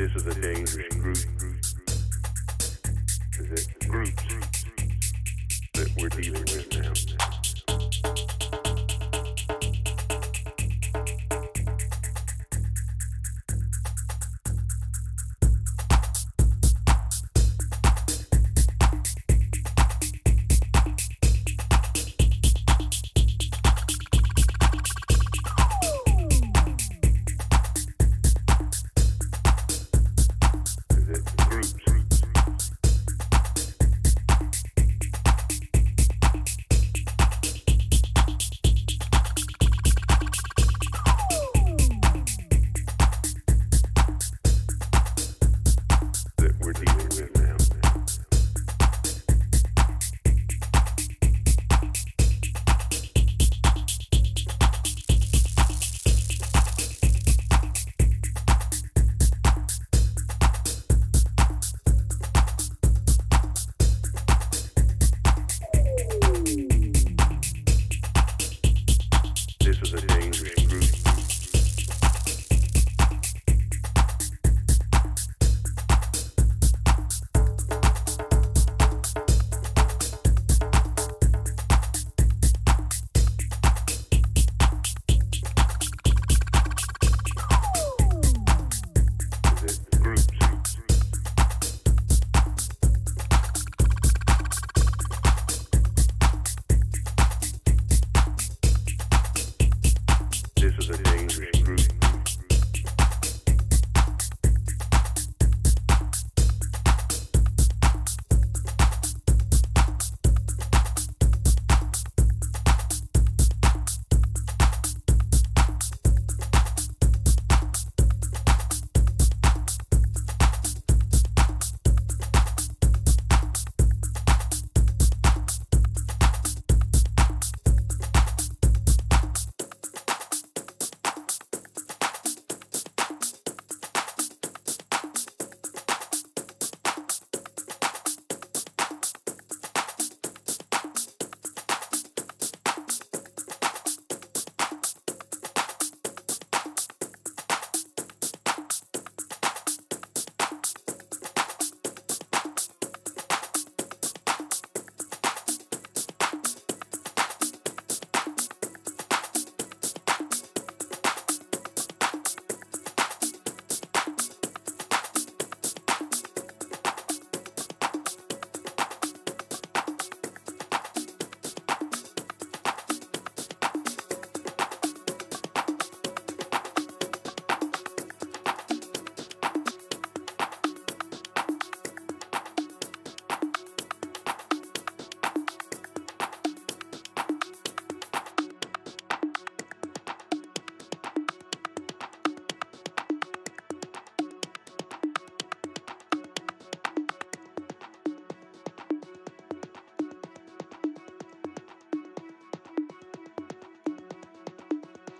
This 0.00 0.16
is 0.16 0.26
a 0.28 0.40
dangerous 0.40 0.94
group. 0.94 1.18
It 3.38 3.50
groups 3.86 4.64
that 5.74 5.88
we're 5.98 6.08
dealing 6.08 6.40
with 6.40 6.72
now? 6.78 8.39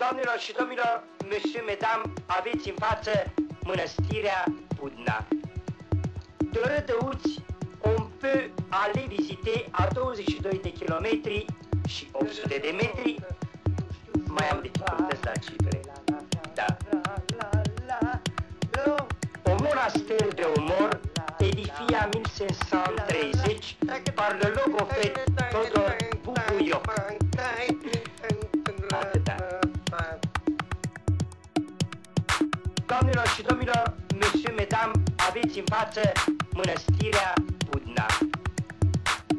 Doamnelor 0.05 0.39
și 0.39 0.53
domnilor, 0.53 1.03
monsieur, 1.31 1.65
mesdames, 1.67 2.11
aveți 2.27 2.69
în 2.69 2.75
față 2.87 3.11
mănăstirea 3.69 4.45
Budna. 4.77 5.27
De 6.53 6.61
Rădăuți, 6.71 7.33
on 7.79 8.03
peut 8.21 8.51
aller 8.69 9.07
visiter 9.17 9.59
à 9.71 9.89
22 9.93 10.61
de 10.63 10.73
kilometri 10.73 11.45
și 11.89 12.09
800 12.13 12.59
de 12.67 12.71
metri. 12.81 13.17
Mai 14.27 14.49
am 14.49 14.61
dificultăți 14.63 15.25
la 15.25 15.33
cifre. 15.33 15.81
Da. 16.55 16.67
Un 19.51 19.57
monastir 19.63 20.35
de 20.35 20.47
umor 20.57 21.01
édifié 21.39 21.97
en 22.03 22.11
1530 22.15 23.77
par 24.15 24.37
le 24.41 24.49
logopède 24.59 25.30
mănăstirea 36.65 37.35
Budna. 37.69 38.07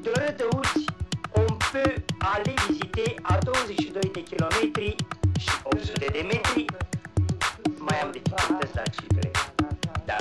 De 0.04 0.12
Rădăuți, 0.14 0.86
on 1.32 1.58
peut 1.72 1.96
aller 2.34 2.56
visiter 2.68 3.10
à 3.22 3.38
22 3.38 4.10
de 4.14 4.24
kilometri 4.24 4.96
și 5.40 5.50
800 5.64 6.06
de 6.12 6.22
metri. 6.32 6.66
Mai 7.78 8.00
am 8.02 8.12
dificultăți 8.12 8.76
la 8.76 8.82
cifre. 8.82 9.32
Da. 10.06 10.18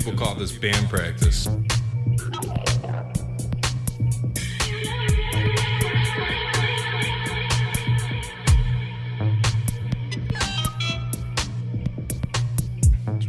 People 0.00 0.12
call 0.12 0.34
this 0.34 0.50
band 0.50 0.88
practice. 0.88 1.46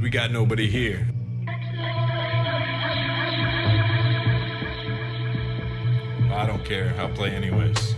We 0.01 0.09
got 0.09 0.31
nobody 0.31 0.67
here. 0.67 1.07
I 6.31 6.47
don't 6.47 6.65
care. 6.65 6.95
I'll 6.97 7.09
play 7.09 7.29
anyways. 7.29 7.94